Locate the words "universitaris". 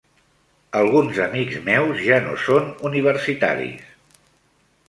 2.91-3.85